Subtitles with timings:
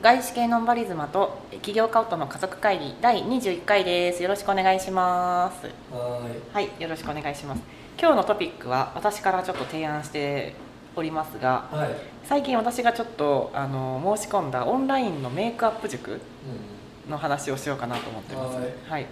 [0.00, 4.22] 外資系ノンバリズマと起業家夫の家族会議第21回です。
[4.22, 5.66] よろしくお願いします。
[5.92, 6.20] は
[6.52, 7.62] はいよろしくお願いします。
[7.98, 10.54] 今日のトピックは私からちょっと提案して
[10.94, 11.66] おりますが。
[11.72, 11.88] はい。
[12.22, 18.56] 最近私がちょっとあの申し込んだオンラインのメイクアップ塾うの話をしようかなと思ってます。
[18.56, 18.66] はい。
[18.88, 19.06] はい。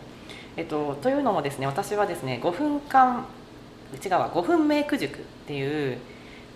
[0.57, 3.27] えっと、というのもですね私はですね5分間
[3.93, 5.99] 違うわ5分メイク塾っていう、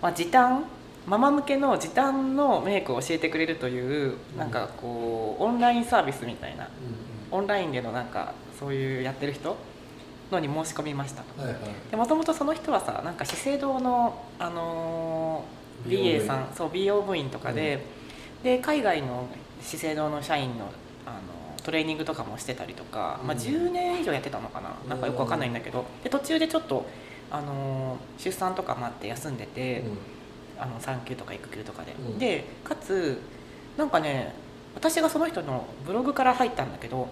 [0.01, 0.63] まあ、時短
[1.07, 9.55] ママ向けの時短のメイクを教えてくれるというなんかこうオンラインサービスみたいなうんオンラインでのなんかそういうやってる人
[10.31, 11.23] のに申し込みました。
[11.37, 11.45] うん。
[11.45, 11.63] はいはい。
[11.89, 17.83] でもともとその人はさなんか資生堂の、あのー BA さんそう美容部員とかで、
[18.43, 19.27] で海外の
[19.61, 20.65] 資生堂の社員の、
[21.07, 21.17] あの
[21.63, 24.75] トレーニングとかもしてたりとか、まあ、うん10年以上やってたのかな？
[24.87, 25.85] なんかよくわかんないんだけど。
[26.03, 26.85] で途中でちょっと、
[27.31, 29.83] あのー出産とかもあって休んでて、
[30.61, 33.19] あの産休とか育休とかで、うんでかつ
[33.77, 34.33] なんかね
[34.75, 37.09] 私がその人のブログから入ったんだけど、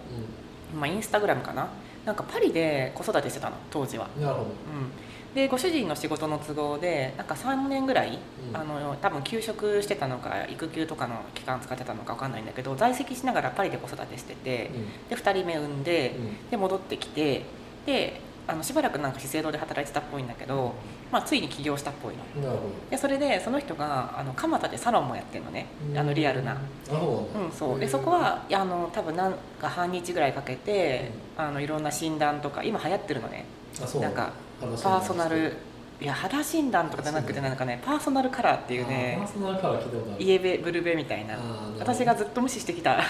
[0.74, 1.68] まあ、インスタグラムかな？
[2.06, 4.08] なんかパリで子育てしてたの当時は。
[4.16, 4.24] うん。
[4.24, 4.46] なるほど。
[4.46, 8.20] うん、でご主人の仕事の都合でなんか3年ぐらい、
[8.52, 14.72] うんあの多分休職してたのか育休とかの期間使ってたのか分かんないんだけど在籍しながらパリで子育てしてて
[15.10, 16.50] で2人目産んでうん。
[16.50, 17.44] で戻ってきて
[17.86, 20.74] であのしばらくなんか資生堂で働いてたっぽいんだけど、
[21.12, 22.24] まあ、ついに起業したっぽいの。
[22.36, 22.44] うん。
[22.44, 25.68] なるほでそれでその人があの蒲田でサロンもやってるのね。
[25.94, 26.00] ど。
[26.00, 26.54] あのリアルな。
[26.54, 27.40] うなんだ。
[27.46, 27.80] うん、そう。
[27.80, 33.46] でそこはあの多分なんか半日ぐらいかけて、あのいろんな診断とか今流行ってるのね。
[33.82, 34.02] あ、そう。
[34.02, 35.54] なんか話パーソナル
[36.02, 40.24] いや肌診断とかじゃなくてなんかねパーソナルカラーっていうあねパーソナルカラー聞いたことある。
[40.24, 41.38] イエベブルベみたいな。
[41.78, 43.00] 私がずっと無視してきた。
[43.00, 43.04] イ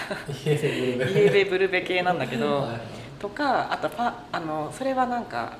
[0.44, 1.82] エベブルベ。
[1.82, 2.68] 系なんだけど
[3.20, 5.58] とかあとパあのそれはなんか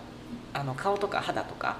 [0.53, 1.77] あの顔とか肌とか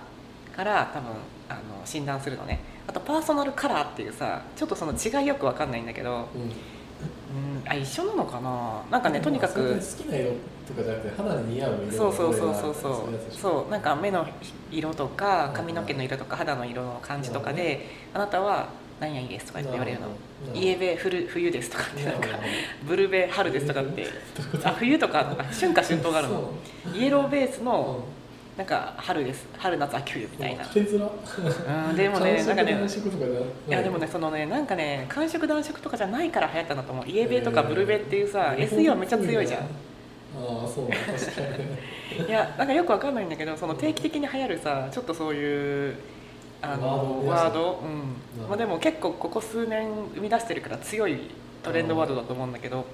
[0.55, 1.11] から多分
[1.49, 2.61] あの診断するのね。
[2.87, 6.43] あとパーソナルカラーっていうさちょっとその違いよくわかんないんだけど、うん。
[6.43, 8.83] うん、あ一緒なのかな？
[8.91, 10.33] なんかねとにかく好きな色
[10.67, 12.75] とかじゃなくて肌に似合う色そうそうそうそう。
[12.75, 13.71] そうそう。
[13.71, 14.27] なんか目の
[14.71, 18.69] 色とか髪の毛の色とか肌の色の感じとかであなたは
[19.01, 20.09] 何々ですとか言って言われるの。
[20.55, 22.29] イエベ冬冬ですとかってなんか
[22.87, 24.07] ブルベ春ですとかって。
[24.63, 26.53] あ冬とかあ春夏春冬があるの。
[26.95, 28.05] イエローベースの
[28.59, 29.47] なんか春です。
[29.57, 30.65] 春夏秋冬みたいな。
[30.65, 33.71] うんでもね なんかねい？
[33.71, 37.09] いやでもねそのねなんかね寒色暖色とかじゃないから流行ったんだと思う。
[37.09, 39.61] イエベとかブルベっていうさえー SEO めっちゃ強いじゃん。
[39.61, 39.65] あ
[40.65, 40.89] あそう。
[40.89, 41.41] 確か
[42.19, 42.29] に。
[42.29, 45.95] いやなんかよくわかんないんだけどその定期的に流行るさちょっとそういう
[46.63, 48.49] あのワワードうん。
[48.49, 51.31] まあ、でも結構ここ数年生み出してるから強い
[51.63, 52.85] トレンドワードだと思うんだけど。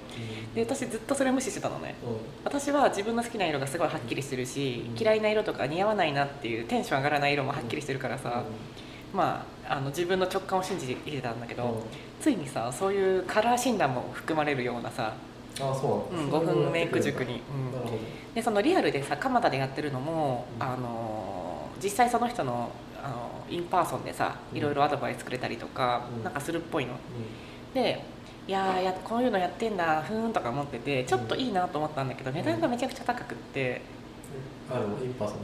[0.55, 1.95] で私ずっとそれ無視してたのね。
[2.43, 5.01] 私は自分の好きな色がすごいはっきりしてるしうん。
[5.01, 8.43] 嫌いな色とか似合わないなっていうテンション上がらない色もはっきりしてるからさ
[9.13, 11.59] まああの自分の直感を信じて生きてたんだけうん。
[11.59, 11.83] ど
[12.21, 15.13] ついにさそういうカラー診断も含まれるようなさ、
[15.55, 16.13] あそう。
[16.15, 16.37] う、なんんだ。
[16.39, 17.41] 5分メイク塾に、うん。
[18.33, 20.63] でそのリアルでさ蒲田でやってるのも、うん。
[20.63, 22.71] あの実際その人の
[23.49, 24.57] in person でさうん。
[24.57, 26.23] いろいろアドバイスくれたりとか、うん。
[26.23, 26.93] なんかするっぽいの。
[27.73, 28.03] で
[28.47, 33.81] いやーやこういうのやってんだふーんとか思っててちょっといいなと思ったんだけど値段がめちゃくちゃ高くって。
[34.69, 35.37] あの in person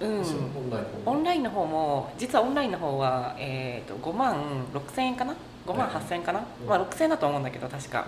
[0.00, 0.18] うん。
[0.18, 5.34] の方一緒オンラインの方オンラインの方も実はオンラインの方は、えー、と5万6000円かな
[5.66, 6.66] ？5万8000円かな、うん。
[6.68, 8.06] まあ、6000円だと思うんだけど確か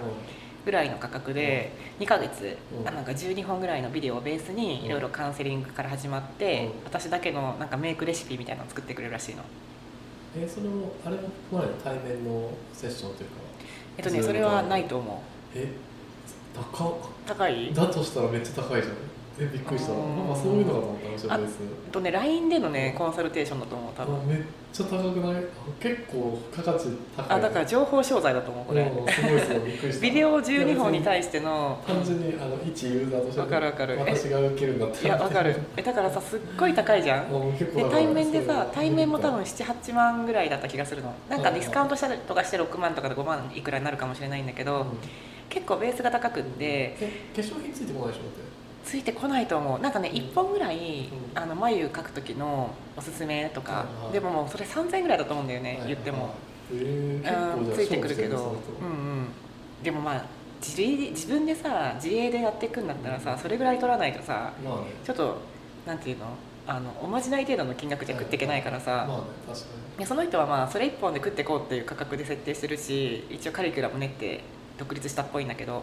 [0.64, 2.88] ぐらいの価格で2ヶ月、うん。
[2.88, 6.84] あなんか12本ぐらいのビデオをベースにいろいろカウンセリングから始まって、うん。
[6.84, 9.42] 私だけのなんかメイクレシピみたいなのを作ってくれるらしいの。
[10.36, 13.36] えそれもあれも含まれる対面のセッションというか？
[13.98, 15.58] えっとねそれはないと思う。
[15.58, 15.68] え
[16.54, 16.94] 高っ。
[17.26, 17.74] 高い？
[17.74, 18.94] だとしたらめっちゃ高いじゃん
[19.38, 19.92] えびっくりした。
[19.92, 21.58] うんなんかそういうのかと思った面白いです。
[21.92, 24.14] とね LINE でのねコンサルテーションだと思う多分。
[24.16, 24.38] あめっ
[24.72, 25.44] ちゃ高くない？
[25.80, 27.26] 結構価値高い。
[27.28, 28.82] あだから情報商材だと思うこれ。
[28.82, 30.02] うんすごいすごいびっくりした。
[30.02, 33.98] ビデオ12本に対しての単純にあの一ユーザーとしてわかるわかる。
[33.98, 35.16] 私が受けるんだったら。
[35.16, 35.56] いやわかる。
[35.76, 37.32] えだからさすっごい高いじゃん。
[37.32, 41.14] うん結構で対面でさ対面も多分78万ぐらいだった気がするの。
[41.28, 44.86] なんかディスカウントしたりとかして6万とかで5万いくらになるかもしれないんだけど、うん。
[45.48, 46.64] 結構ベースが高くって。
[46.98, 48.51] え化粧品ついてこないでしょだって
[48.84, 49.80] ついてこないと思う。
[49.80, 50.16] なんかねうん。
[50.16, 51.08] 1本ぐらい、ん。
[51.34, 54.12] あの眉描く時のおすすめとか、はいはい。
[54.12, 56.34] でももうそれ3000円ぐらいだと思うんだよね、はい言っても、
[56.72, 58.56] えー、ついてくるけど。
[58.80, 58.90] うんう
[59.22, 59.26] ん。
[59.82, 60.24] でもまあ
[60.60, 64.92] 自力自分でさ自営でやっていくんだったらさそれぐらい取らないとさるまあね。
[65.04, 65.38] ちょっと
[65.86, 66.26] なんていうの？
[66.66, 69.08] あのおまじない程度の金額じゃ食っていけないからさ、
[70.06, 74.42] その人はまあそれ1本で食っていこうっていう価格で設定してるし一応カリキュラム練って
[74.78, 75.82] 独立したっぽいんだけど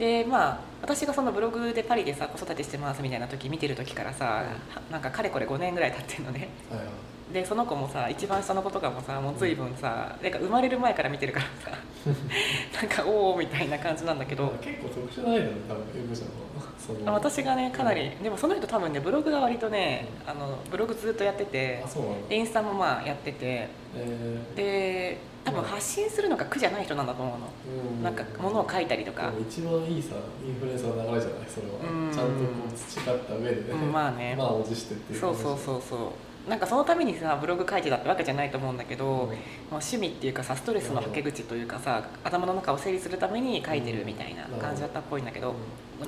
[0.00, 4.42] でまあ私がそのブログでパリでさ子育てしてますみたいな時見てる時からさ、は
[4.90, 6.48] なんかかれこれ5年ぐらい経ってるのね。
[6.70, 11.78] にはいはいでその子もさ一番下の子とかもさもう随分さなんか生まれる前から見てるからさ
[12.80, 16.34] なんかおおみたいな感じなんだけど結構特殊なアイドル多分エブちゃんの
[16.78, 21.84] その私がねかなり、でもその人多分ねブログが割とねあのブログずっとやってて
[22.30, 27.46] インスタもまあやっててえで多分発信するのが苦じゃない人なんだと思うの。
[27.46, 29.30] ーうなんか物を書いたりとか。
[29.40, 35.98] 一番いいさインフルエンサーの流れじゃないそれはうんちゃんとこう培った上でね、うんまあねまあおじしてっていうそうそうそうそう
[36.48, 39.28] なんかそのためにさブログ書いてたってわけじゃないと思うんだけど、うん。
[39.28, 39.36] まあ、
[39.72, 45.54] 趣味っていうかさストレスのはけ口というかさ頭の中を整理するために書いてるみたいな感じだったっぽいんだけど、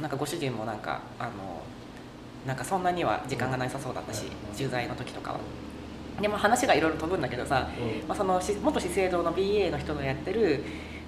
[0.00, 1.62] なんかご主人もなんかあの
[2.46, 4.24] なんかそんなには時間がなさそうだったし、
[4.56, 5.38] 駐在の時とかは。
[6.20, 8.08] でも話がいろいろ飛ぶんだけどさ、うん。
[8.08, 10.64] まあ、そのし元資生堂の BA の人のやってる、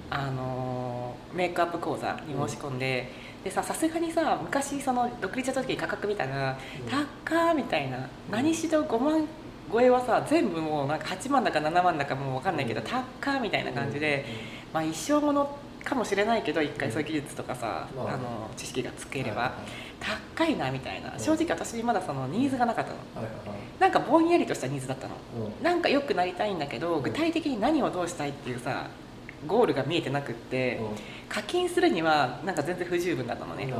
[0.09, 0.95] あのー
[1.35, 3.11] メイクアップ講座に申し込んで、
[3.45, 7.57] でささすがにさ昔その独立した時に価格見たらうん。
[7.57, 9.27] みたいな何しろ5万
[9.71, 13.41] 超えはさ全部もうなんか8万だか7万だかもう分かんないけど、うん。
[13.43, 14.25] みたいな感じで、
[14.73, 18.13] まあ、一生ものかもしれないけど一回そういう技術とかさ、まあ。
[18.15, 19.51] あの知識がつければ、はい
[20.35, 21.13] 高いなみたいな。
[21.13, 21.19] うん。
[21.19, 22.97] 正直私まだそのニーズがなかったの。
[23.79, 25.15] なんかぼんやりとしたニーズだったの。
[25.37, 25.63] うん。
[25.63, 27.01] なんか良くなりたいんだけどうん。
[27.01, 28.87] 具体的に何をどうしたいっていうさ
[29.47, 30.87] ゴールが見えてなくってうん。
[31.29, 33.73] 課金するにはなんか全然不十分だったのね。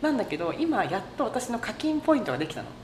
[0.00, 2.68] なんだけど今やっと私の課金ポイントができたの。
[2.68, 2.74] ど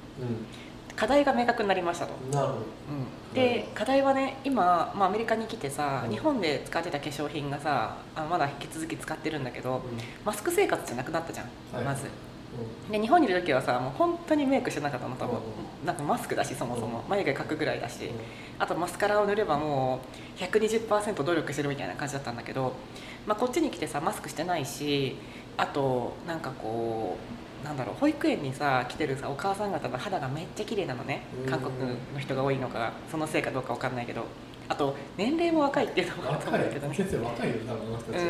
[0.97, 2.59] 課題が明確になりましたと、うんなるほど。
[2.59, 2.61] う
[3.33, 6.11] ん、で課題はね今、まあ、アメリカに来てさうん。
[6.11, 9.99] 日本で使ってた化粧品がさあまだ引き続き使ってるんだけどうん。
[10.25, 11.85] マスク生活じゃなくなったじゃん、はい。
[11.85, 12.05] まず。
[12.05, 12.09] う
[12.91, 15.37] で日本にいる時はさもう本当にメイクしてなかったの多分。
[15.37, 15.41] う
[15.87, 17.05] なんかマスクだしそもそも。
[17.09, 18.05] 眉毛描くぐらいだし。
[18.05, 18.11] ん。
[18.59, 20.01] あとマスカラを塗ればも
[20.39, 22.73] う120%努力してるみたいな感じだったんだけど、
[23.27, 25.17] まあ、こっちに来てさマスクしてないし
[25.57, 27.17] あとなんかこ
[27.63, 31.23] うなんだろう保育園にさ来てるさお母さん方の肌がめっちゃ綺麗なのね。
[31.45, 31.51] うん。
[31.51, 34.25] 韓国の人が多いのかそのせいかどうかわかんないけど。
[34.69, 36.95] あと年齢も若いっていうのもあんだけどね。
[36.95, 38.23] 先生若いよ多分あの人たち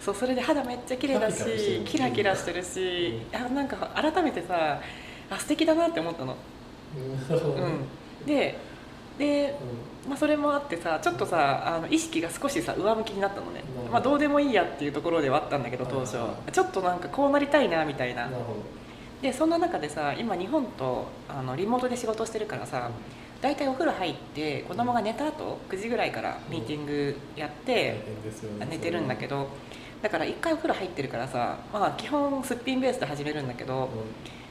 [0.00, 2.62] そうそれで肌めっちゃ綺麗だしキラキラしてる。
[2.64, 4.80] しあなんか改めてさ
[5.30, 6.36] あ素敵だなって思ったの、
[6.98, 8.26] うん。
[8.26, 8.56] で
[9.18, 9.54] で
[10.08, 13.62] まあ、それもあってさちょっとさあの意識が少しさ上向きになったのね。
[13.92, 16.16] まあ、どうでもいいやっていうところではあったんだけど当初
[16.50, 18.30] ちょっとなんかこうなりたいなみたいな。
[19.20, 22.90] でそんな中でさ今日本とあのリモートで仕事してるからさ
[23.42, 28.00] 大体お風呂入って子供が寝た後9時ぐらいからミーティングやっ大て
[28.70, 29.48] 寝てるんだけど
[30.02, 33.90] だから1回お風呂入ってるからさ、まあ、基本すっぴんベースで始めるんだけど、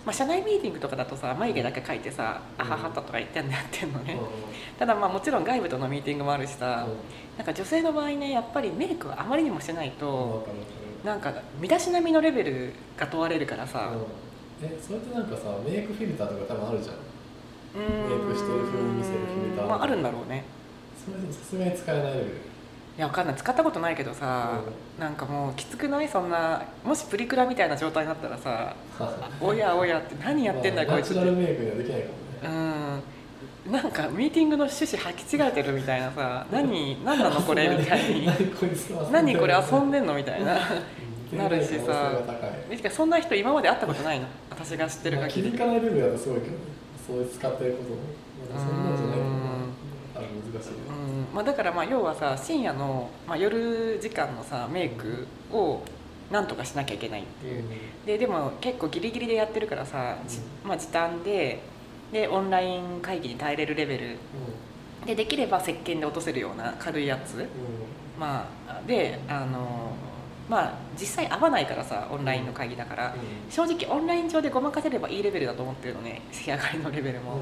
[0.06, 4.18] まあ、社内ミーティングとかだとさ眉毛だけ描いてさ「あははた」とか言ってんのやってんのね。
[4.78, 6.88] ただまあもちろん外部とのミーティングもあるしさ
[7.38, 10.48] なんか女性の場合ねやっぱりメイクをあまりにもしないと
[11.04, 13.92] なんか身だしなみのレベルが問われるからさ。
[14.62, 16.96] えそれってなんかさメイクフィルターとか多分あるじゃん。
[17.80, 20.44] メイクしてる風に見せるフィルターまああるんだろうね。
[21.00, 22.49] それさすがに使えないレベル
[23.00, 23.36] いやわかんない。
[23.38, 24.60] 使ったことないけどさ、
[25.00, 26.10] なんかもうきつくない？
[26.10, 28.75] そんなもしプリクラみたいな状態になったらさ
[29.40, 31.16] 「お やおや」って何やってんだよこいつって。
[31.16, 32.07] ナチュラルメイクにはできないか
[32.44, 33.01] もね。
[33.66, 33.72] うん。
[33.72, 38.28] なんかミーティングの趣旨履き違えてるみたいなさ何何なのこれみたいに。
[39.13, 40.57] 何これ遊んでんのみたいな。
[41.31, 41.38] うん。
[41.38, 42.12] なるしさ。
[42.92, 44.25] そんな人今まで会ったことないの？
[44.50, 46.57] 私が知ってるまあ気限りづかないレベルだとすごいけどね。
[47.07, 47.96] そういう使ってることも
[48.54, 49.28] まあそんなんじゃない
[50.67, 55.81] うんまあ、だからまあ要はさ深夜の、まあ、夜時間のさメイクを
[56.31, 57.63] なんとかしなきゃいけないっていう。
[58.05, 61.62] ででも結構ギリギリでやってるからさ、じまあ、時短で
[62.12, 64.17] でオンライン会議に耐えれるレベル。
[65.05, 67.48] でできれば石鹸で落とせるような軽いやつ、
[68.19, 69.93] まあ、であの
[70.50, 73.15] まあ実際合わないからさオンラインの会議だから。
[73.50, 77.39] 正直オンライン上でごまかせればいいレベルだと思ってるのね仕上がりのレベルも、だ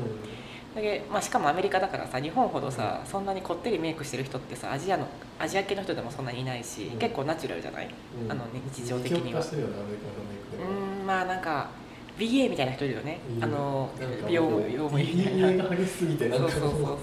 [0.75, 5.07] けまあ、しかもアメリカだからさ日本ほどさそんなにこってりメイクしてる人ってさアジアの
[5.39, 6.99] アジア系の人でもそんなにいないし、うん。
[6.99, 7.89] 結構ナチュラルじゃない？
[8.29, 8.43] あの
[8.73, 9.41] 日常的には。
[9.41, 11.69] うんまあなんか
[12.17, 13.19] BA みたいな人いるよね。
[13.41, 13.89] あの
[14.27, 16.51] 美容も美容もいいみたいな陰影が激しすぎてなんか。
[16.51, 16.97] そうそうそうそうそう。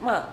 [0.00, 0.06] うん。
[0.06, 0.28] まあ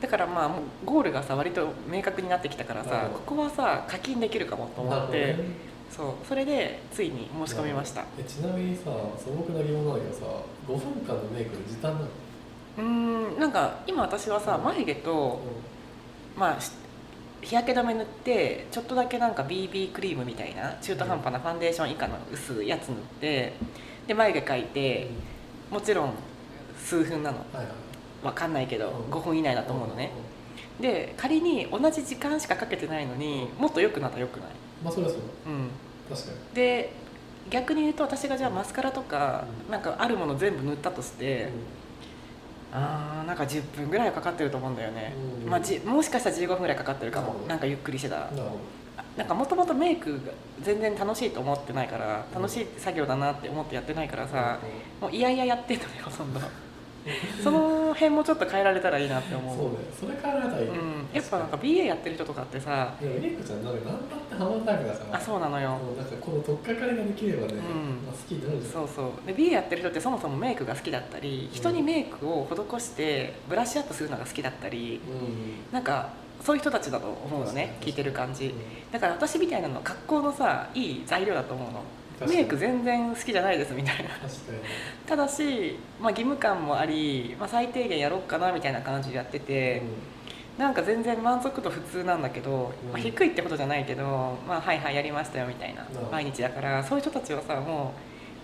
[0.00, 5.36] だからまあもうゴールがさ割と明確になってきたからさここはさ課金できるかもと思って、
[5.90, 6.26] そう。
[6.26, 8.04] それでついに申し込みました。
[8.18, 10.26] えちなみにさ素朴な疑問なんだけどさ
[10.68, 12.06] 5分間のメイクで時短なの？
[12.78, 15.40] うーんなんか今私はさ眉毛と
[16.36, 16.72] まあし
[17.42, 23.52] 日焼け止め塗ってちょっとだけなんか BB クリームみたいな中途半端なファンデーション以下の薄いやつ塗って
[24.06, 25.08] で眉毛描いて
[25.70, 26.12] もちろん
[26.78, 27.38] 数分なの。
[27.38, 27.66] はいはい。
[28.24, 29.12] わかんないけどうん。
[29.12, 30.10] 5分以内だと思うのね。
[30.80, 34.48] で仮に同じ時間しかかけてないのにもっと良くなったら良くない？
[34.86, 35.20] まあそれはそう。
[35.46, 35.68] うん。
[36.08, 36.54] 確かに。
[36.54, 36.92] で
[37.50, 41.48] 逆に言うと私がじゃあマスカラとかなんかあるもの全部塗ったとして
[42.72, 45.14] あーなんか10分ぐらいはかかってると思うんだよね、
[45.44, 45.50] うん。
[45.50, 47.34] まあ、じもしかしたら15分ぐらいかかってるかも。
[47.48, 48.30] なんかゆっくりしてたら。
[49.16, 54.58] なんかもともとメイクが全然楽しいと思ってないからうん楽しい作業だなって思ってやってないからどさ
[55.00, 56.40] もういやいややってんのよほとんど
[57.42, 59.56] その辺もちょっと変えられたらいいなって思う。
[59.56, 59.76] そうね。
[59.98, 62.94] それからやったらいい、うん、やっぱなんか BA やってる人とかってさ。
[63.00, 65.70] でもゆうこちゃんなんか頑張ってハマるタイプだからあそうなのよ。
[65.70, 67.56] もうなんかこの取っかかりができればね、ん。
[67.56, 68.72] まあ、好きになるじゃん。
[68.72, 69.26] そうそう。
[69.26, 75.72] で BA やってる人ってそもそもメイクが好きだったり人にメイクを施してブラッシュアップするのが好きだったりうん。
[75.72, 76.10] なんか
[76.42, 77.76] そういう人たちだと思うのね。
[77.80, 78.52] 聞いてる感じ。
[78.92, 81.82] だから私みたいなの格好のさいい材料だと思うの
[82.26, 84.10] メイク全然好きじゃないですみたいな。
[85.06, 89.82] ただし、まあ、義務感もあり、まあ、最低限やろうかなみたいな感じでやってて、
[90.56, 92.92] なんか全然満足度普通なんだけど、うん。
[92.92, 96.10] まあ、低いってことじゃないけど、まあ、はいはいやりましたよみたいなうん。
[96.10, 97.92] 毎日だからそういう人たちはさも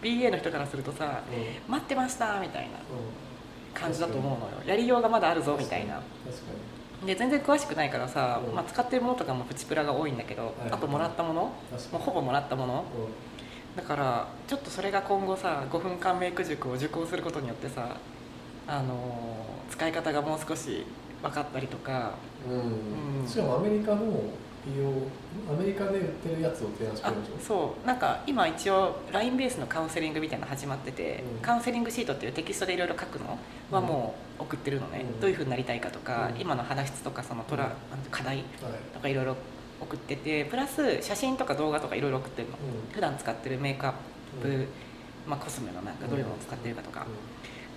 [0.02, 1.40] う BA の人からするとさうん。
[1.40, 2.72] うん待ってましたみたいなうん。
[3.72, 4.62] 感じだと思うのよ。
[4.66, 6.02] やりようがまだあるぞみたいな。
[7.06, 8.54] で全然詳しくないからさ、うん。
[8.54, 10.52] まあ、使ってるものとかもプチプラが多いんだけど、はい。
[10.70, 11.52] あともらったものも
[11.94, 12.84] うほぼもらったもの
[13.76, 17.96] だからちょっとそれが今後さ5分間メイク塾を受講することによってさ
[18.66, 20.84] あのー使い方がもう少し
[21.22, 22.12] 分かったりとか。
[22.46, 23.26] うん、うん。
[23.26, 24.02] しかもアメリカの
[24.66, 24.92] 美容
[25.50, 27.38] アメリカで売ってるやつを提案してあるでしょ？
[27.40, 27.86] そう。
[27.86, 31.40] なんか今一応 LINE ベースのカウンセリングみたいなの始まってて、うん。
[31.40, 33.38] カウンセリングシートっていうテキストでいろいろ書くの
[33.70, 35.20] はもう送ってるのね、うん。
[35.20, 36.40] どういうふうになりたいかとか、うん。
[36.40, 37.70] 今の肌質とかそのトラ、うん。
[38.10, 38.44] 課題はい。
[38.92, 39.36] とかいろいろ
[39.82, 42.94] 送っててプラス写真とか動画とかいろいろ送ってるの、うん。
[42.94, 43.92] 普段使ってるメイクアッ
[44.40, 44.66] プ、うん。
[45.28, 47.06] まあ、コスメのなんかどういうのを使ってるかとか。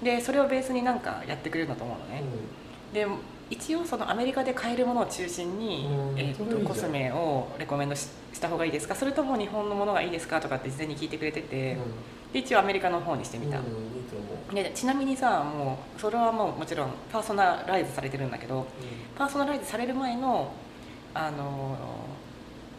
[0.01, 2.93] う、でそれをベースになんかやってくれるんだと思うのね、ん。
[2.93, 3.05] で
[3.50, 6.19] 一応そのアメリカで買えるものを中心に、うん。
[6.19, 8.95] えーとコスメをレコメンドしした方がいいですか？
[8.95, 10.41] それとも日本のものがいいですか？
[10.41, 12.33] とかって事前に聞いてくれてて、うん。
[12.33, 13.62] で一応アメリカの方にしてみた、
[14.53, 18.67] でちなみにさもうそれはもうもちろんパーソナライズされてるんだけど
[19.17, 20.51] パーソナライズされる前の
[21.15, 21.75] あの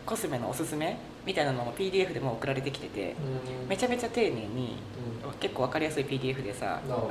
[0.05, 3.17] コスメのおすすめみたいなのも PDF でも送られてきてて
[3.63, 3.69] うん。
[3.69, 4.77] めちゃめちゃ丁寧に
[5.25, 5.33] うん。
[5.41, 7.11] 結構分かりやすい PDF でさあの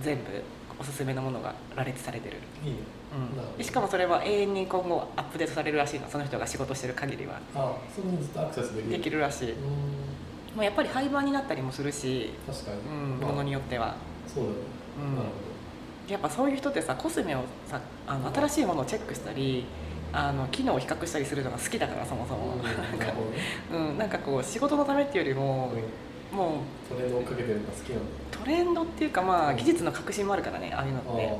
[0.00, 0.22] 全部
[0.78, 2.36] おすすめのものが羅列されてる、
[3.12, 3.16] う
[3.54, 3.58] ん。
[3.58, 7.38] でしかもそれは永遠に今後アップデートされるらしいのその人が仕事してる限りは。
[7.54, 8.90] あそこにずっとアクセスできる。
[8.92, 9.54] できるらしい、
[10.62, 12.78] やっぱり廃盤になったりもするし、確かに。
[12.78, 13.96] うん、まあものによっては。
[14.26, 14.60] そうだよね。
[15.00, 15.16] うん。
[15.16, 15.28] なる
[16.10, 19.64] やっぱそういう人ってさコスメをさあの新しいものをチェックしたり
[20.12, 22.56] あの機能を比較したりするのが好きだからそもそも、
[23.72, 25.72] うんうん、なんかこう仕事のためっていうよりも、
[26.32, 28.04] もうトレンドをかけてるのが好きなんだ。
[28.38, 29.56] トレンドっていうかまあうん。
[29.56, 31.36] 技術の革新もあるからねああいうのって、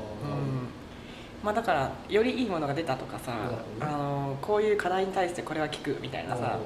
[1.43, 3.33] まあ、だからよりいいものが出たとかさ、
[3.81, 6.57] あのこういう課題に対してこれは効くみたいなさ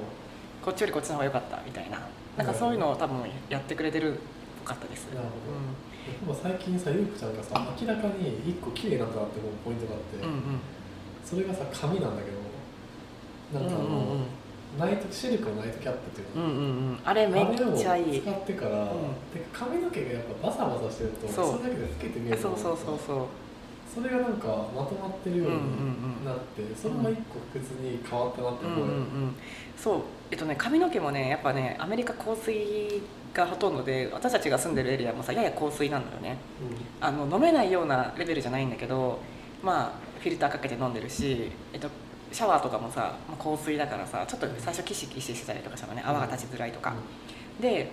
[0.64, 2.00] こっちよりこっちの方が良かったみたいな。
[2.36, 3.16] なんかそういうのを多分
[3.48, 4.16] やってくれてるっ
[4.62, 5.30] ぽかったです、なるほど
[6.06, 10.30] でも最近さゆうこちゃんがさ明らかに一個綺麗なんだなって思うポイントがあって、うん、うん。
[10.30, 10.40] うん
[11.26, 14.26] それがさ髪なんだけどなんかあの、うんうんうん
[14.78, 16.98] ナイトシルクのナイトキャップっていうの、うんうんうん。
[17.02, 18.20] あれめっちゃいい。
[18.20, 18.88] 使ってから、ん。
[19.32, 21.62] で髪の毛がやっぱバサバサしてるとそう。
[21.62, 23.26] れだけで老けて見えるそうそうそうそう。
[23.94, 25.64] それがなんかまとまってるようにうんうん
[26.18, 29.34] うんなって、それも一個別に変わったなってうん思うよ、うんうん。
[29.78, 30.00] そう。
[30.30, 33.00] えっとね髪の毛もねやっぱねアメリカ降水
[33.36, 36.38] がほとんどで私たちが住んでるエリアもさやや降水なんだよね。
[37.00, 39.20] あの飲めないようなレベルじゃないんだけど
[39.62, 41.88] まあフィルターかけて飲んでるし、えっと、
[42.32, 46.02] シャワーとかもさ、まあ、香水だからさちょっと最初キシキシしてたりとかしたのね。
[46.04, 46.94] 泡が立ちづらいとか、
[47.60, 47.90] で、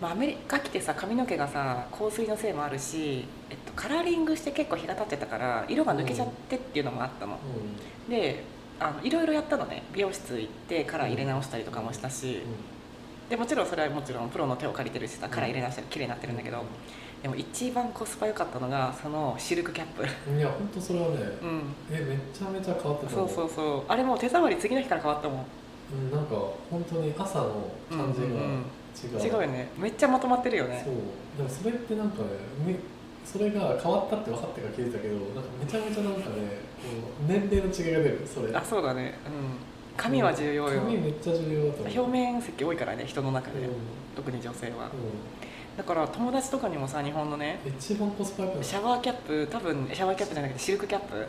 [0.00, 7.38] まあ、アメリカ来てさ髪の毛がさ香水のせいもあるし、えっと、カラーリングして結構日が経ってたから色が抜けちゃってっていうのもあったの、
[8.06, 8.10] うん。
[8.10, 8.44] で
[8.80, 9.82] あのいろいろやったのね。
[9.92, 12.42] 美容室行ってカラー入れ直したりとかもしたし、
[13.28, 16.62] でもちろんそれはもちろんプロの手を借りてるしさカラー入れ直したら綺麗になってるんだけど、
[17.22, 20.04] でも一番コスパ良かったのがそのシルクキャップ。
[20.30, 21.74] うんいや本当それはね、うん。
[21.90, 23.82] えめちゃめちゃ変わってたそうそうそう。
[23.88, 25.46] あれもう手触り次の日から変わったもん。
[25.92, 26.34] うん、なんか
[26.70, 28.64] 本当に朝の感じがうんうん。
[28.94, 29.68] 違う、違うよね。
[29.78, 30.82] めっちゃまとまってるよね。
[30.84, 30.94] そう。
[31.36, 32.28] でもそれってなんかね
[32.66, 32.76] め
[33.24, 38.54] それが変わったって分かってから気づいたけどなんかめちゃめちゃなんかねこう年齢の違いが出るそれ。
[38.54, 39.18] あそうだね。
[39.26, 40.80] うん髪は重要よ。
[40.80, 43.74] 髪めっちゃ重要だと表面積多いからね人の中で、うん。
[44.16, 44.86] 特に女性は。
[44.86, 44.88] う
[45.76, 51.26] だから友達とかにもさ日本のねん、一番コスパシャワーキャップ多分シャワーキャップじゃなくてシルクキャップ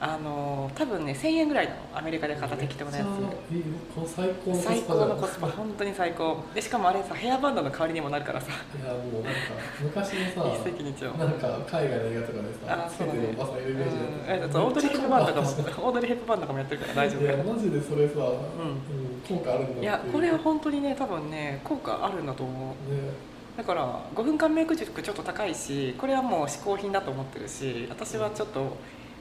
[0.00, 3.62] あの多分ね1000円ぐらいのアメリカで買った適当なやめっちゃいい
[3.92, 5.48] この最高のコスパつ最高のコスパ。
[5.48, 6.44] い本当に最高。
[6.54, 8.46] でしかもあれさヘアバンドの代わりにもなるからさ。
[8.86, 9.38] やもうなんか
[9.82, 11.18] 昔のさ一石二鳥。
[11.18, 13.34] なんか海外の映画とかでさあそうだね。
[13.36, 14.40] おばさんいるイメージうん。
[14.40, 15.48] だったえオードリー・ヘップバーンとかも
[15.88, 18.28] オードリー・ヘップバーンとかもやってるから大丈夫いやマジでそれさ、んうん。
[19.28, 22.94] 効果あるんだいやこれは本当にね多分ね効果あるんだと思う。
[22.94, 23.00] ね。
[23.56, 28.76] だから5分間メイク塾ちょっと高いしこれはもう嗜好品だと思ってるし私はちょっと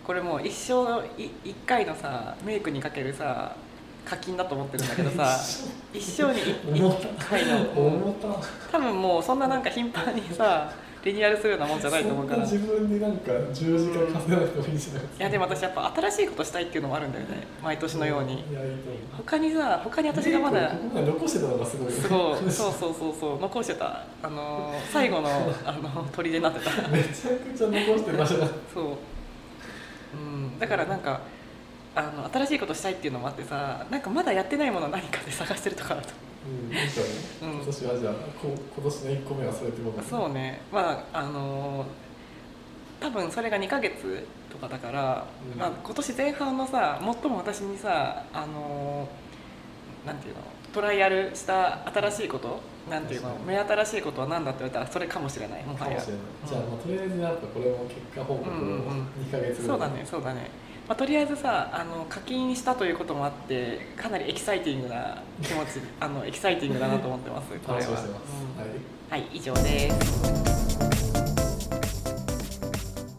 [0.08, 3.54] これもう一生い一回のさメイクにかけるさ
[4.06, 5.38] 課金だと思ってるんだけどさ
[5.94, 6.40] 一生に
[6.74, 7.10] 一重た。
[7.10, 8.16] 一回の。
[8.72, 10.72] 多分もうそんななんか頻繁にさ
[11.04, 12.42] リニューアルするようなもんじゃないと思うから。
[12.42, 15.24] 自分になんか十字架稼がなくてもいいじゃないですか。
[15.26, 17.46] やでも私やっぱ新しいことしたいっていうのもあるんだよね。
[17.62, 18.34] 毎年のように。
[18.34, 18.68] いやいい
[19.18, 20.72] 他にさ他に私がまだ。
[20.94, 23.40] 残してたのがすごいすごいそうそうそうそう。
[23.40, 24.04] 残してた。
[24.24, 25.30] あのー最後の
[25.66, 26.88] あの砦になってた。
[26.88, 28.46] めちゃくちゃ残してました。
[28.74, 28.86] そう、
[30.14, 31.22] うん、だからなんか
[31.96, 36.10] あの新しいことしたいっていうのもあってさなんかまだやってないもの何かで探してるとかだと。
[36.48, 36.76] うん。
[36.76, 37.08] いいかね。
[37.42, 37.52] うん。
[37.58, 40.62] 今年はじゃあこ今年の1個目はそれってことそうね。
[40.72, 41.86] まああの
[43.00, 45.60] 多分それが2ヶ月とかだから、うん。
[45.60, 49.08] まあ、今年前半のさ最も私にさあの
[50.06, 50.42] なんていうの？
[50.78, 52.60] トライアルした新しいこと？
[52.88, 56.00] なんていうの目新しいことは何だって言われたらそれかもしれないもはや。
[56.00, 58.78] じゃあ、まあ、とりあえずやっぱこれも結果報告をうんうんうん。
[59.28, 60.50] 2ヶ月ぐらいそうだねそうだね、
[60.88, 67.92] まあ、とりあえずさあの課金したということもあってかなりエキサイティングな気持ち あのエキサイティングだなと思ってますこれは。
[67.92, 68.00] はい。
[69.10, 71.17] はい以上です